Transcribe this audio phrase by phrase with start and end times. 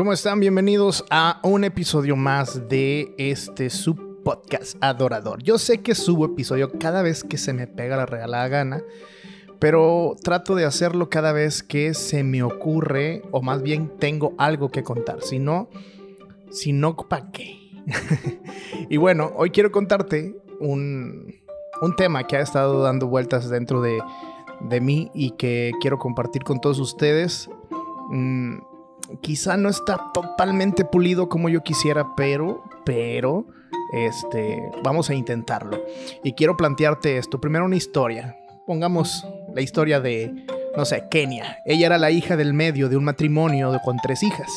[0.00, 0.40] ¿Cómo están?
[0.40, 5.42] Bienvenidos a un episodio más de este sub podcast adorador.
[5.42, 8.82] Yo sé que subo episodio cada vez que se me pega la regalada gana,
[9.58, 14.70] pero trato de hacerlo cada vez que se me ocurre o más bien tengo algo
[14.70, 15.20] que contar.
[15.20, 15.68] Si no,
[16.50, 17.58] si no, ¿para qué?
[18.88, 21.34] y bueno, hoy quiero contarte un,
[21.82, 24.00] un tema que ha estado dando vueltas dentro de,
[24.60, 27.50] de mí y que quiero compartir con todos ustedes.
[28.08, 28.69] Mm,
[29.22, 33.46] quizá no está totalmente pulido como yo quisiera, pero, pero,
[33.92, 35.82] este, vamos a intentarlo.
[36.22, 37.40] Y quiero plantearte esto.
[37.40, 38.36] Primero una historia.
[38.66, 40.46] Pongamos la historia de,
[40.76, 41.58] no sé, Kenia.
[41.64, 44.50] Ella era la hija del medio de un matrimonio con tres hijas.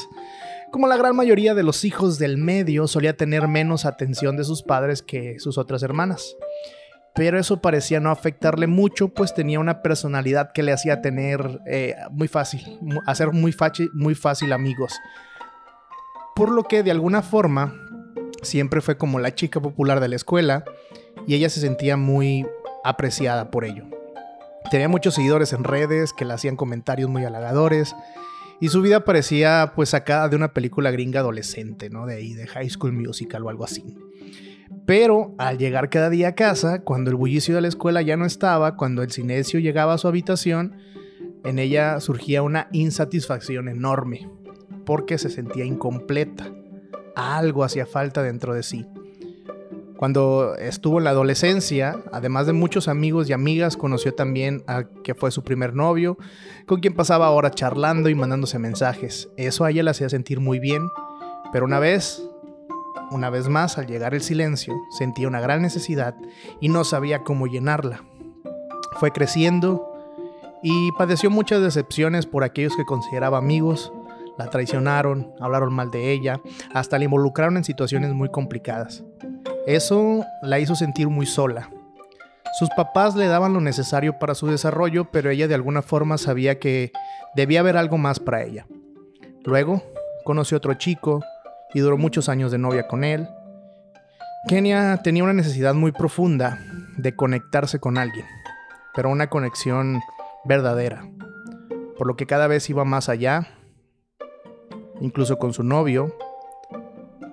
[0.71, 4.63] Como la gran mayoría de los hijos del medio, solía tener menos atención de sus
[4.63, 6.35] padres que sus otras hermanas
[7.15, 11.95] pero eso parecía no afectarle mucho, pues tenía una personalidad que le hacía tener eh,
[12.11, 14.93] muy fácil, hacer muy fácil, amigos.
[16.35, 17.75] Por lo que de alguna forma
[18.41, 20.63] siempre fue como la chica popular de la escuela
[21.27, 22.47] y ella se sentía muy
[22.83, 23.85] apreciada por ello.
[24.71, 27.95] Tenía muchos seguidores en redes que le hacían comentarios muy halagadores
[28.59, 32.07] y su vida parecía pues sacada de una película gringa adolescente, ¿no?
[32.07, 33.95] De ahí, de High School Musical o algo así.
[34.85, 38.25] Pero al llegar cada día a casa, cuando el bullicio de la escuela ya no
[38.25, 40.75] estaba, cuando el silencio llegaba a su habitación,
[41.45, 44.29] en ella surgía una insatisfacción enorme,
[44.85, 46.51] porque se sentía incompleta.
[47.15, 48.85] Algo hacía falta dentro de sí.
[49.95, 55.15] Cuando estuvo en la adolescencia, además de muchos amigos y amigas, conoció también a que
[55.15, 56.17] fue su primer novio,
[56.65, 59.29] con quien pasaba horas charlando y mandándose mensajes.
[59.37, 60.89] Eso a ella la hacía sentir muy bien,
[61.53, 62.21] pero una vez
[63.11, 66.15] una vez más, al llegar el silencio, sentía una gran necesidad
[66.59, 68.03] y no sabía cómo llenarla.
[68.99, 69.89] Fue creciendo
[70.61, 73.91] y padeció muchas decepciones por aquellos que consideraba amigos,
[74.37, 76.39] la traicionaron, hablaron mal de ella,
[76.73, 79.03] hasta la involucraron en situaciones muy complicadas.
[79.67, 81.69] Eso la hizo sentir muy sola.
[82.59, 86.59] Sus papás le daban lo necesario para su desarrollo, pero ella de alguna forma sabía
[86.59, 86.91] que
[87.35, 88.67] debía haber algo más para ella.
[89.43, 89.83] Luego,
[90.23, 91.21] conoció otro chico,
[91.73, 93.27] y duró muchos años de novia con él.
[94.47, 96.59] Kenia tenía una necesidad muy profunda
[96.97, 98.25] de conectarse con alguien,
[98.93, 100.01] pero una conexión
[100.45, 101.09] verdadera,
[101.97, 103.47] por lo que cada vez iba más allá,
[104.99, 106.15] incluso con su novio,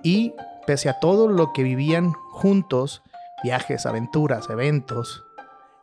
[0.03, 0.33] y
[0.65, 3.03] pese a todo lo que vivían juntos,
[3.43, 5.25] viajes, aventuras, eventos,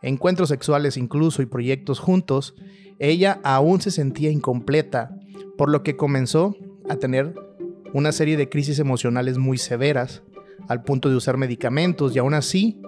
[0.03, 2.55] encuentros sexuales incluso y proyectos juntos,
[2.99, 5.11] ella aún se sentía incompleta,
[5.57, 6.57] por lo que comenzó
[6.89, 7.35] a tener
[7.93, 10.23] una serie de crisis emocionales muy severas,
[10.69, 12.81] al punto de usar medicamentos y aún así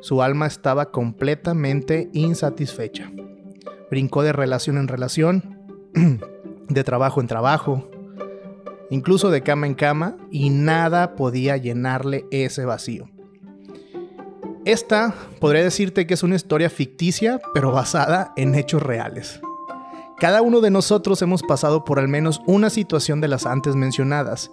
[0.00, 3.10] su alma estaba completamente insatisfecha.
[3.90, 5.60] Brincó de relación en relación,
[6.68, 7.90] de trabajo en trabajo,
[8.90, 13.08] incluso de cama en cama, y nada podía llenarle ese vacío.
[14.64, 19.40] Esta podría decirte que es una historia ficticia, pero basada en hechos reales.
[20.22, 24.52] Cada uno de nosotros hemos pasado por al menos una situación de las antes mencionadas,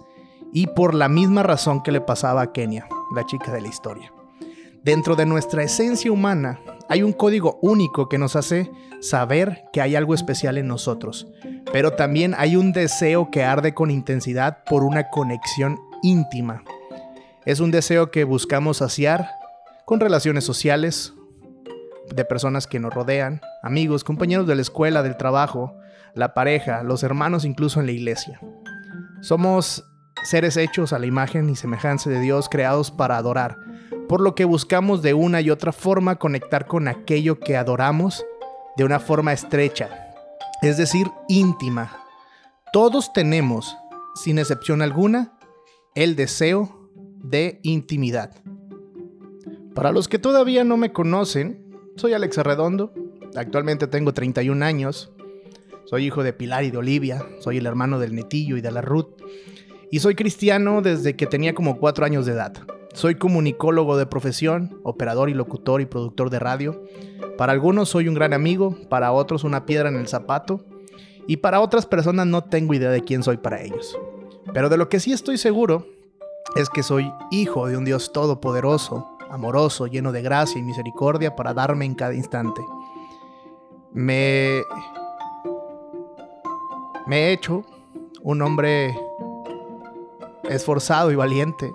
[0.52, 4.12] y por la misma razón que le pasaba a Kenia, la chica de la historia.
[4.82, 8.68] Dentro de nuestra esencia humana hay un código único que nos hace
[9.00, 11.28] saber que hay algo especial en nosotros,
[11.72, 16.64] pero también hay un deseo que arde con intensidad por una conexión íntima.
[17.46, 19.30] Es un deseo que buscamos saciar
[19.84, 21.14] con relaciones sociales,
[22.14, 25.76] de personas que nos rodean, amigos, compañeros de la escuela, del trabajo,
[26.14, 28.40] la pareja, los hermanos incluso en la iglesia.
[29.20, 29.84] Somos
[30.24, 33.56] seres hechos a la imagen y semejanza de Dios creados para adorar,
[34.08, 38.24] por lo que buscamos de una y otra forma conectar con aquello que adoramos
[38.76, 40.14] de una forma estrecha,
[40.62, 41.96] es decir, íntima.
[42.72, 43.76] Todos tenemos,
[44.14, 45.32] sin excepción alguna,
[45.94, 46.90] el deseo
[47.22, 48.34] de intimidad.
[49.74, 51.69] Para los que todavía no me conocen,
[52.00, 52.94] soy Alex Arredondo,
[53.36, 55.12] actualmente tengo 31 años,
[55.84, 58.80] soy hijo de Pilar y de Olivia, soy el hermano del Netillo y de la
[58.80, 59.20] Ruth,
[59.90, 62.54] y soy cristiano desde que tenía como 4 años de edad.
[62.94, 66.82] Soy comunicólogo de profesión, operador y locutor y productor de radio.
[67.36, 70.64] Para algunos soy un gran amigo, para otros una piedra en el zapato,
[71.26, 73.98] y para otras personas no tengo idea de quién soy para ellos.
[74.54, 75.86] Pero de lo que sí estoy seguro
[76.56, 81.54] es que soy hijo de un Dios todopoderoso, amoroso, lleno de gracia y misericordia para
[81.54, 82.60] darme en cada instante.
[83.92, 84.62] Me,
[87.10, 87.64] he hecho
[88.22, 88.94] un hombre
[90.48, 91.72] esforzado y valiente.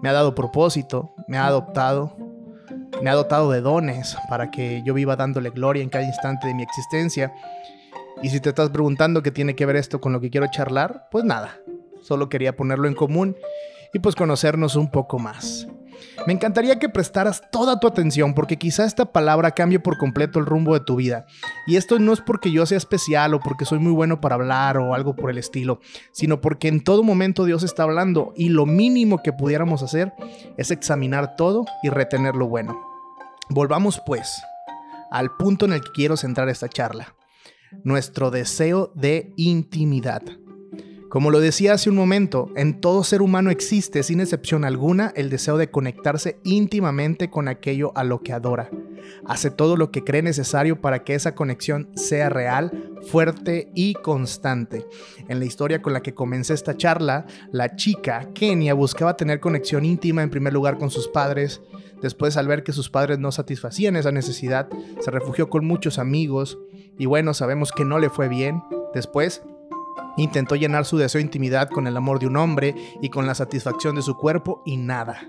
[0.00, 2.16] Me ha dado propósito, me ha adoptado,
[3.02, 6.54] me ha dotado de dones para que yo viva dándole gloria en cada instante de
[6.54, 7.32] mi existencia.
[8.22, 11.08] Y si te estás preguntando qué tiene que ver esto con lo que quiero charlar,
[11.10, 11.60] pues nada,
[12.00, 13.36] solo quería ponerlo en común
[13.92, 15.66] y pues conocernos un poco más.
[16.26, 20.46] Me encantaría que prestaras toda tu atención porque quizá esta palabra cambie por completo el
[20.46, 21.26] rumbo de tu vida.
[21.66, 24.78] Y esto no es porque yo sea especial o porque soy muy bueno para hablar
[24.78, 25.80] o algo por el estilo,
[26.12, 30.12] sino porque en todo momento Dios está hablando y lo mínimo que pudiéramos hacer
[30.56, 32.80] es examinar todo y retener lo bueno.
[33.48, 34.42] Volvamos pues
[35.10, 37.16] al punto en el que quiero centrar esta charla.
[37.82, 40.22] Nuestro deseo de intimidad.
[41.12, 45.28] Como lo decía hace un momento, en todo ser humano existe, sin excepción alguna, el
[45.28, 48.70] deseo de conectarse íntimamente con aquello a lo que adora.
[49.26, 54.86] Hace todo lo que cree necesario para que esa conexión sea real, fuerte y constante.
[55.28, 59.84] En la historia con la que comencé esta charla, la chica, Kenia, buscaba tener conexión
[59.84, 61.60] íntima en primer lugar con sus padres.
[62.00, 64.66] Después, al ver que sus padres no satisfacían esa necesidad,
[65.00, 66.58] se refugió con muchos amigos.
[66.98, 68.62] Y bueno, sabemos que no le fue bien.
[68.94, 69.42] Después,
[70.16, 73.34] Intentó llenar su deseo de intimidad con el amor de un hombre y con la
[73.34, 75.28] satisfacción de su cuerpo y nada.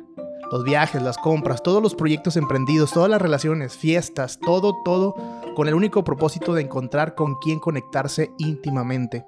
[0.51, 5.15] Los viajes, las compras, todos los proyectos emprendidos, todas las relaciones, fiestas, todo, todo,
[5.55, 9.25] con el único propósito de encontrar con quién conectarse íntimamente.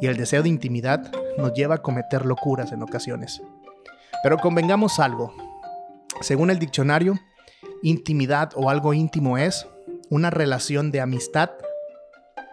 [0.00, 3.42] Y el deseo de intimidad nos lleva a cometer locuras en ocasiones.
[4.22, 5.34] Pero convengamos algo.
[6.20, 7.18] Según el diccionario,
[7.82, 9.66] intimidad o algo íntimo es
[10.08, 11.50] una relación de amistad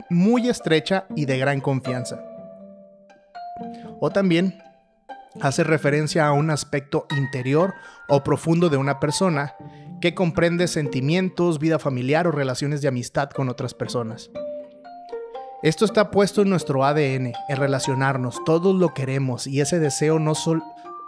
[0.10, 2.24] muy estrecha y de gran confianza.
[4.00, 4.62] O también
[5.42, 7.74] hace referencia a un aspecto interior
[8.08, 9.56] o profundo de una persona
[10.02, 14.30] que comprende sentimientos, vida familiar o relaciones de amistad con otras personas.
[15.64, 20.34] Esto está puesto en nuestro ADN, en relacionarnos, todos lo queremos y ese deseo, no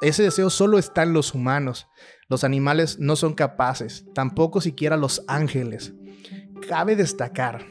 [0.02, 1.88] ese deseo solo está en los humanos.
[2.28, 5.94] Los animales no son capaces, tampoco siquiera los ángeles.
[6.68, 7.66] Cabe destacar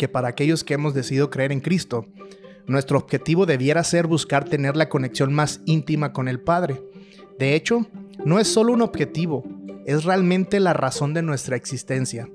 [0.00, 2.06] que para aquellos que hemos decidido creer en Cristo,
[2.66, 6.82] nuestro objetivo debiera ser buscar tener la conexión más íntima con el Padre.
[7.38, 7.86] De hecho,
[8.24, 9.44] no es solo un objetivo,
[9.84, 12.30] es realmente la razón de nuestra existencia.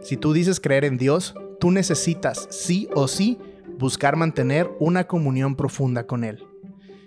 [0.00, 3.36] Si tú dices creer en Dios, tú necesitas sí o sí
[3.78, 6.42] buscar mantener una comunión profunda con Él.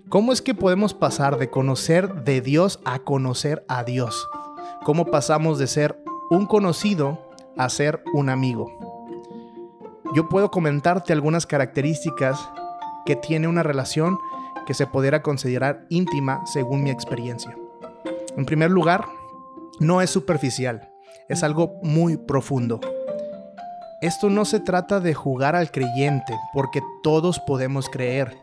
[0.09, 4.30] ¿Cómo es que podemos pasar de conocer de Dios a conocer a Dios?
[4.86, 5.98] ¿Cómo pasamos de ser
[6.30, 7.19] un conocido
[7.57, 8.93] a ser un amigo?
[10.13, 12.50] Yo puedo comentarte algunas características
[13.06, 14.19] que tiene una relación
[14.68, 17.57] que se pudiera considerar íntima según mi experiencia.
[18.38, 19.06] En primer lugar,
[19.80, 20.89] no es superficial,
[21.30, 22.80] es algo muy profundo.
[24.01, 28.38] Esto no se trata de jugar al creyente, porque todos podemos creer.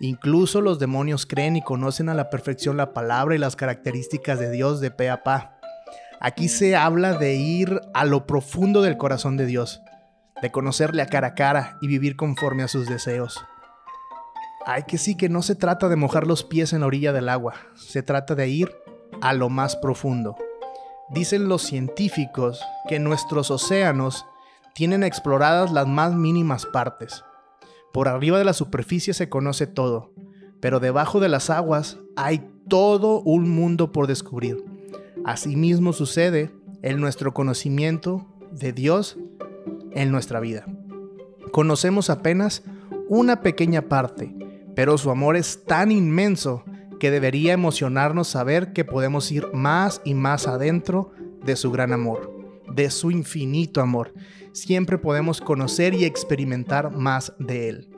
[0.00, 4.50] Incluso los demonios creen y conocen a la perfección la palabra y las características de
[4.50, 5.58] Dios de pe a pa.
[6.20, 9.82] Aquí se habla de ir a lo profundo del corazón de Dios
[10.42, 13.44] de conocerle a cara a cara y vivir conforme a sus deseos.
[14.66, 17.28] Ay, que sí, que no se trata de mojar los pies en la orilla del
[17.28, 18.74] agua, se trata de ir
[19.20, 20.36] a lo más profundo.
[21.10, 24.26] Dicen los científicos que nuestros océanos
[24.74, 27.24] tienen exploradas las más mínimas partes.
[27.92, 30.12] Por arriba de la superficie se conoce todo,
[30.60, 34.62] pero debajo de las aguas hay todo un mundo por descubrir.
[35.24, 36.50] Asimismo sucede
[36.82, 39.16] en nuestro conocimiento de Dios
[39.92, 40.66] en nuestra vida.
[41.52, 42.62] Conocemos apenas
[43.08, 44.34] una pequeña parte,
[44.74, 46.64] pero su amor es tan inmenso
[47.00, 51.12] que debería emocionarnos saber que podemos ir más y más adentro
[51.44, 52.32] de su gran amor,
[52.74, 54.12] de su infinito amor.
[54.52, 57.88] Siempre podemos conocer y experimentar más de él.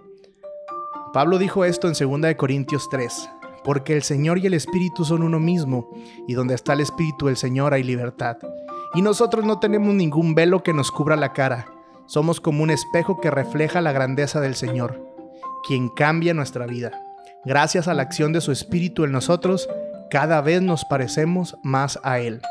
[1.12, 3.30] Pablo dijo esto en 2 Corintios 3,
[3.64, 5.90] porque el Señor y el Espíritu son uno mismo,
[6.28, 8.36] y donde está el Espíritu del Señor hay libertad.
[8.94, 11.79] Y nosotros no tenemos ningún velo que nos cubra la cara
[12.10, 15.00] somos como un espejo que refleja la grandeza del Señor,
[15.64, 16.90] quien cambia nuestra vida.
[17.44, 19.68] Gracias a la acción de su Espíritu en nosotros,
[20.10, 22.42] cada vez nos parecemos más a Él.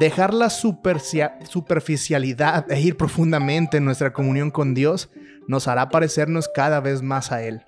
[0.00, 5.08] Dejar la superficialidad e ir profundamente en nuestra comunión con Dios
[5.46, 7.62] nos hará parecernos cada vez más a Él.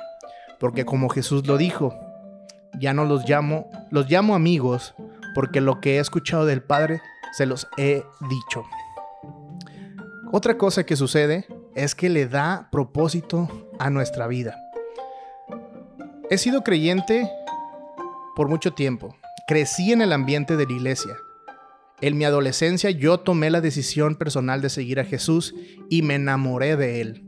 [0.59, 1.95] Porque como Jesús lo dijo,
[2.81, 4.97] ya no los llamo, los llamo amigos,
[5.37, 7.01] porque lo que he escuchado del Padre
[7.33, 8.65] se los he dicho.
[10.33, 11.45] Otra cosa que sucede
[11.75, 14.57] es que le da propósito a nuestra vida.
[16.31, 17.29] He sido creyente
[18.37, 19.17] por mucho tiempo.
[19.49, 21.17] Crecí en el ambiente de la iglesia.
[22.01, 25.53] En mi adolescencia yo tomé la decisión personal de seguir a Jesús
[25.89, 27.25] y me enamoré de Él.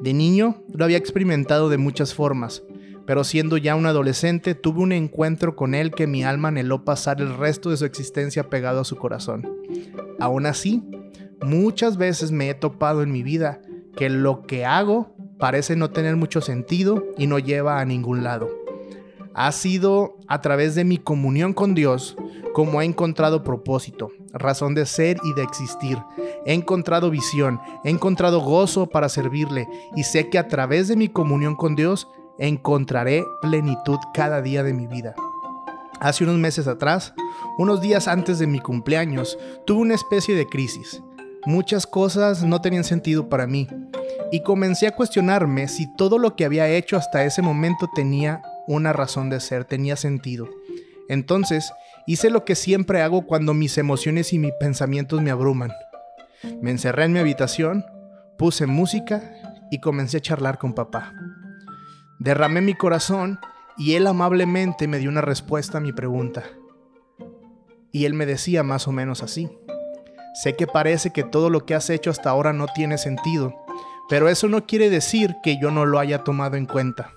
[0.00, 2.62] De niño lo había experimentado de muchas formas,
[3.06, 7.20] pero siendo ya un adolescente tuve un encuentro con Él que mi alma anheló pasar
[7.20, 9.48] el resto de su existencia pegado a su corazón.
[10.20, 10.84] Aún así,
[11.42, 13.60] Muchas veces me he topado en mi vida
[13.96, 18.48] que lo que hago parece no tener mucho sentido y no lleva a ningún lado.
[19.34, 22.16] Ha sido a través de mi comunión con Dios
[22.54, 25.98] como he encontrado propósito, razón de ser y de existir.
[26.46, 31.08] He encontrado visión, he encontrado gozo para servirle y sé que a través de mi
[31.08, 35.14] comunión con Dios encontraré plenitud cada día de mi vida.
[36.00, 37.12] Hace unos meses atrás,
[37.58, 41.02] unos días antes de mi cumpleaños, tuve una especie de crisis.
[41.46, 43.68] Muchas cosas no tenían sentido para mí
[44.32, 48.92] y comencé a cuestionarme si todo lo que había hecho hasta ese momento tenía una
[48.92, 50.48] razón de ser, tenía sentido.
[51.08, 51.72] Entonces,
[52.06, 55.72] hice lo que siempre hago cuando mis emociones y mis pensamientos me abruman.
[56.60, 57.84] Me encerré en mi habitación,
[58.36, 59.32] puse música
[59.70, 61.14] y comencé a charlar con papá.
[62.18, 63.38] Derramé mi corazón
[63.78, 66.42] y él amablemente me dio una respuesta a mi pregunta.
[67.92, 69.48] Y él me decía más o menos así.
[70.36, 73.54] Sé que parece que todo lo que has hecho hasta ahora no tiene sentido,
[74.06, 77.14] pero eso no quiere decir que yo no lo haya tomado en cuenta.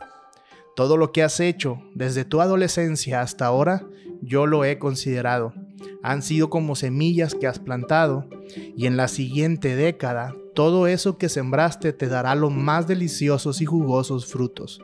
[0.73, 3.85] Todo lo que has hecho desde tu adolescencia hasta ahora,
[4.21, 5.53] yo lo he considerado.
[6.01, 11.27] Han sido como semillas que has plantado y en la siguiente década todo eso que
[11.27, 14.81] sembraste te dará los más deliciosos y jugosos frutos.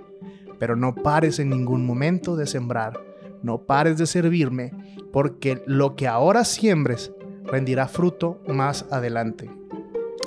[0.59, 2.99] Pero no pares en ningún momento de sembrar,
[3.43, 4.73] no pares de servirme,
[5.13, 7.13] porque lo que ahora siembres
[7.45, 9.49] rendirá fruto más adelante.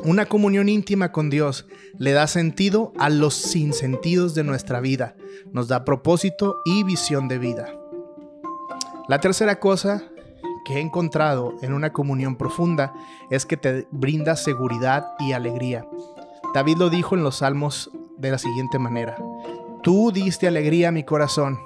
[0.04, 1.66] Una comunión íntima con Dios
[1.98, 5.16] le da sentido a los sinsentidos de nuestra vida,
[5.52, 7.74] nos da propósito y visión de vida.
[9.08, 10.04] La tercera cosa
[10.64, 12.92] que he encontrado en una comunión profunda
[13.30, 15.88] es que te brinda seguridad y alegría.
[16.54, 19.16] David lo dijo en los salmos de la siguiente manera.
[19.82, 21.58] Tú diste alegría a mi corazón,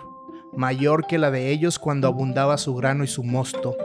[0.56, 3.76] mayor que la de ellos cuando abundaba su grano y su mosto.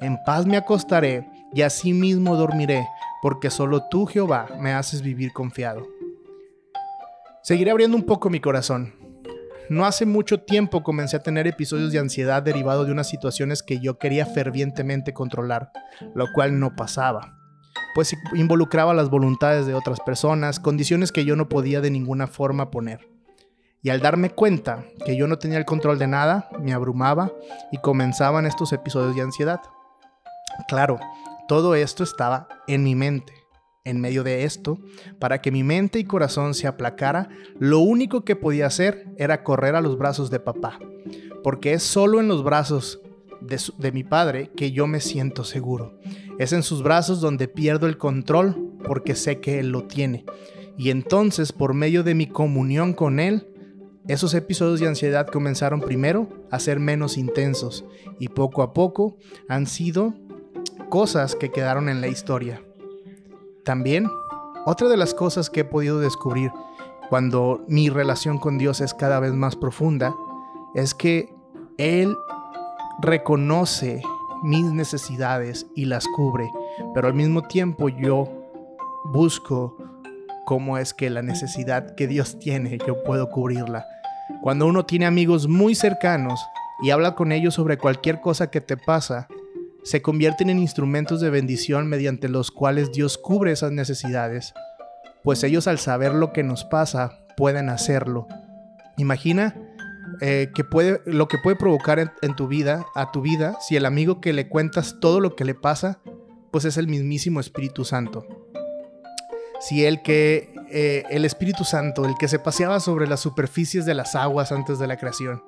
[0.00, 2.86] En paz me acostaré y asimismo dormiré,
[3.22, 5.86] porque solo tú, Jehová, me haces vivir confiado.
[7.42, 8.94] Seguiré abriendo un poco mi corazón.
[9.70, 13.80] No hace mucho tiempo comencé a tener episodios de ansiedad derivados de unas situaciones que
[13.80, 15.70] yo quería fervientemente controlar,
[16.14, 17.38] lo cual no pasaba,
[17.94, 22.70] pues involucraba las voluntades de otras personas, condiciones que yo no podía de ninguna forma
[22.70, 23.13] poner.
[23.84, 27.30] Y al darme cuenta que yo no tenía el control de nada, me abrumaba
[27.70, 29.60] y comenzaban estos episodios de ansiedad.
[30.68, 30.98] Claro,
[31.48, 33.34] todo esto estaba en mi mente.
[33.84, 34.78] En medio de esto,
[35.18, 39.74] para que mi mente y corazón se aplacara, lo único que podía hacer era correr
[39.74, 40.78] a los brazos de papá,
[41.42, 43.02] porque es solo en los brazos
[43.42, 45.98] de, de, mi padre que yo me siento seguro.
[46.38, 50.24] Es en sus brazos donde pierdo el control porque sé que él lo tiene.
[50.78, 53.53] Y entonces, por medio de mi comunión con él,
[54.06, 57.84] esos episodios de ansiedad comenzaron primero a ser menos intensos
[58.18, 59.16] y poco a poco
[59.48, 60.14] han sido
[60.90, 62.62] cosas que quedaron en la historia.
[63.64, 64.10] También,
[64.66, 66.52] otra de las cosas que he podido descubrir
[67.08, 70.14] cuando mi relación con Dios es cada vez más profunda
[70.74, 71.34] es que
[71.78, 72.14] Él
[73.00, 74.02] reconoce
[74.42, 76.50] mis necesidades y las cubre,
[76.94, 78.28] pero al mismo tiempo yo
[79.06, 79.76] busco
[80.44, 83.86] cómo es que la necesidad que Dios tiene yo puedo cubrirla.
[84.42, 86.40] Cuando uno tiene amigos muy cercanos
[86.82, 89.28] y habla con ellos sobre cualquier cosa que te pasa,
[89.84, 94.54] se convierten en instrumentos de bendición mediante los cuales Dios cubre esas necesidades,
[95.22, 98.26] pues ellos al saber lo que nos pasa pueden hacerlo.
[98.96, 99.54] Imagina
[100.20, 103.84] eh, que puede, lo que puede provocar en, tu vida, a tu vida, si el
[103.84, 105.98] amigo que le cuentas todo lo que le pasa,
[106.50, 108.43] pues es el mismísimo Espíritu Santo.
[109.68, 113.94] Si el que eh, el Espíritu Santo, el que se paseaba sobre las superficies de
[113.94, 115.42] las aguas antes de la creación,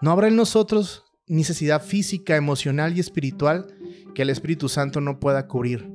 [0.00, 3.66] ¿no habrá en nosotros necesidad física, emocional y espiritual
[4.14, 5.90] que el Espíritu Santo no pueda cubrir.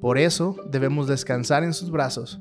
[0.00, 2.40] Por eso debemos descansar en sus brazos,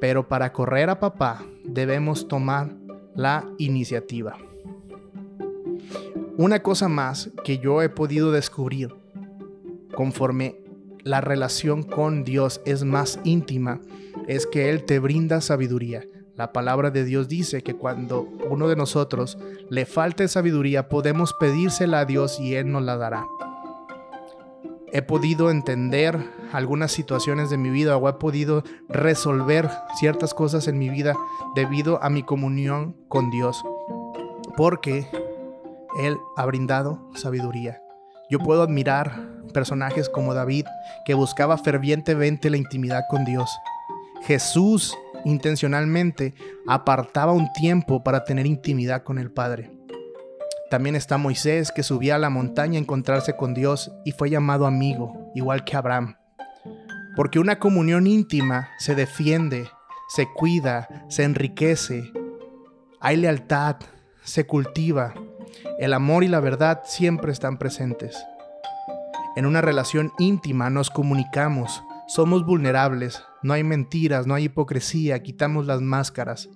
[0.00, 2.76] pero para correr a papá debemos tomar
[3.14, 4.38] la iniciativa.
[6.36, 8.94] Una cosa más que yo he podido descubrir
[9.94, 10.59] conforme
[11.02, 13.80] la relación con Dios es más íntima
[14.26, 16.04] es que Él te brinda sabiduría.
[16.36, 19.38] La palabra de Dios dice que cuando uno de nosotros
[19.68, 23.26] le falte sabiduría, podemos pedírsela a Dios y Él nos la dará.
[24.92, 26.18] He podido entender
[26.52, 31.14] algunas situaciones de mi vida o he podido resolver ciertas cosas en mi vida
[31.54, 33.62] debido a mi comunión con Dios.
[34.56, 35.06] Porque
[36.00, 37.80] Él ha brindado sabiduría.
[38.30, 40.66] Yo puedo admirar personajes como David,
[41.04, 43.50] que buscaba fervientemente la intimidad con Dios.
[44.22, 46.34] Jesús intencionalmente
[46.66, 49.70] apartaba un tiempo para tener intimidad con el Padre.
[50.70, 54.66] También está Moisés que subía a la montaña a encontrarse con Dios y fue llamado
[54.66, 56.16] amigo, igual que Abraham.
[57.16, 59.68] Porque una comunión íntima se defiende,
[60.08, 62.12] se cuida, se enriquece.
[63.00, 63.76] Hay lealtad,
[64.22, 65.14] se cultiva.
[65.78, 68.16] El amor y la verdad siempre están presentes.
[69.36, 75.66] En una relación íntima nos comunicamos, somos vulnerables, no hay mentiras, no hay hipocresía, quitamos
[75.66, 76.48] las máscaras.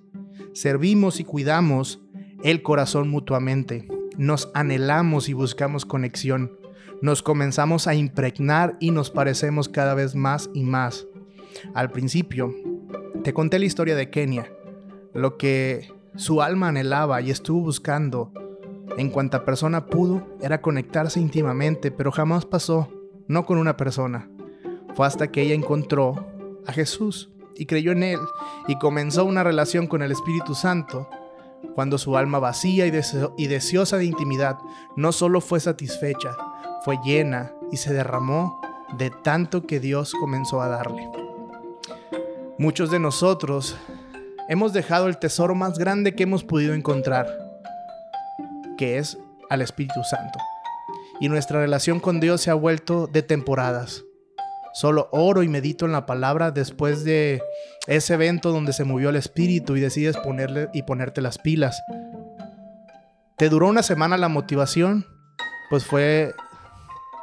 [0.53, 2.01] Servimos y cuidamos
[2.43, 3.87] el corazón mutuamente.
[4.17, 6.59] Nos anhelamos y buscamos conexión.
[7.01, 11.07] Nos comenzamos a impregnar y nos parecemos cada vez más y más.
[11.73, 12.53] Al principio,
[13.23, 14.51] te conté la historia de Kenia,
[15.13, 18.31] lo que su alma anhelaba y estuvo buscando
[18.97, 22.89] en cuanta persona pudo era conectarse íntimamente, pero jamás pasó,
[23.27, 24.29] no con una persona.
[24.95, 26.25] Fue hasta que ella encontró
[26.65, 28.19] a Jesús y creyó en Él
[28.67, 31.09] y comenzó una relación con el Espíritu Santo,
[31.73, 32.91] cuando su alma vacía y,
[33.37, 34.57] y deseosa de intimidad
[34.95, 36.37] no solo fue satisfecha,
[36.83, 38.61] fue llena y se derramó
[38.97, 41.09] de tanto que Dios comenzó a darle.
[42.57, 43.75] Muchos de nosotros
[44.47, 47.44] hemos dejado el tesoro más grande que hemos podido encontrar,
[48.77, 49.17] que es
[49.49, 50.39] al Espíritu Santo.
[51.19, 54.03] Y nuestra relación con Dios se ha vuelto de temporadas.
[54.73, 57.41] Solo oro y medito en la palabra después de
[57.87, 61.81] ese evento donde se movió el Espíritu y decides ponerle y ponerte las pilas.
[63.37, 65.05] ¿Te duró una semana la motivación?
[65.69, 66.33] Pues fue,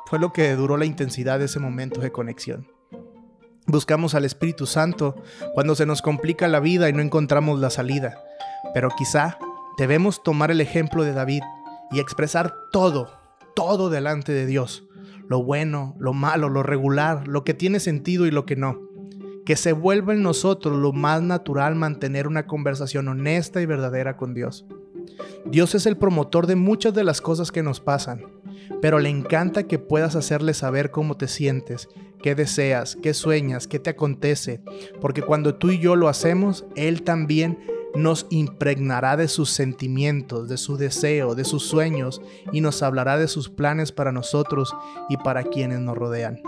[0.07, 2.67] fue lo que duró la intensidad de ese momento de conexión.
[3.67, 5.23] Buscamos al Espíritu Santo
[5.55, 8.19] cuando se nos complica la vida y no encontramos la salida.
[8.75, 9.39] Pero quizá
[9.79, 11.43] debemos tomar el ejemplo de David
[11.91, 13.11] y expresar todo,
[13.55, 14.85] todo delante de Dios.
[15.29, 18.81] Lo bueno, lo malo, lo regular, lo que tiene sentido y lo que no.
[19.45, 24.35] Que se vuelva en nosotros lo más natural mantener una conversación honesta y verdadera con
[24.35, 24.67] Dios.
[25.45, 28.25] Dios es el promotor de muchas de las cosas que nos pasan,
[28.81, 31.89] pero le encanta que puedas hacerle saber cómo te sientes,
[32.23, 34.63] qué deseas, qué sueñas, qué te acontece,
[35.01, 37.59] porque cuando tú y yo lo hacemos, Él también
[37.95, 43.29] nos impregnará de sus sentimientos, de su deseo, de sus sueños y nos hablará de
[43.29, 44.75] sus planes para nosotros
[45.09, 46.41] y para quienes nos rodean.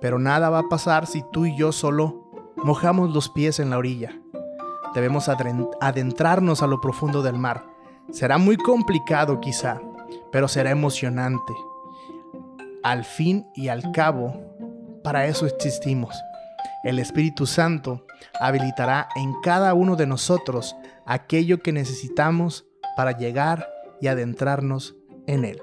[0.00, 3.78] Pero nada va a pasar si tú y yo solo mojamos los pies en la
[3.78, 4.20] orilla.
[4.94, 5.28] Debemos
[5.80, 7.66] adentrarnos a lo profundo del mar.
[8.12, 9.80] Será muy complicado quizá,
[10.30, 11.52] pero será emocionante.
[12.82, 14.40] Al fin y al cabo,
[15.02, 16.14] para eso existimos
[16.84, 18.05] el Espíritu Santo
[18.40, 23.68] habilitará en cada uno de nosotros aquello que necesitamos para llegar
[24.00, 25.60] y adentrarnos en Él.